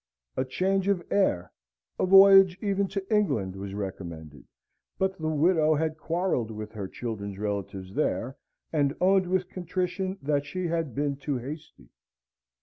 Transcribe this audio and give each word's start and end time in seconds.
A 0.35 0.43
change 0.43 0.87
of 0.87 1.03
air, 1.11 1.51
a 1.99 2.07
voyage 2.07 2.57
even 2.59 2.87
to 2.87 3.15
England, 3.15 3.55
was 3.55 3.75
recommended, 3.75 4.45
but 4.97 5.15
the 5.19 5.29
widow 5.29 5.75
had 5.75 5.95
quarrelled 5.99 6.49
with 6.49 6.71
her 6.71 6.87
children's 6.87 7.37
relatives 7.37 7.93
there, 7.93 8.35
and 8.73 8.95
owned 8.99 9.27
with 9.27 9.49
contrition 9.49 10.17
that 10.23 10.47
she 10.47 10.65
had 10.65 10.95
been 10.95 11.17
too 11.17 11.37
hasty. 11.37 11.89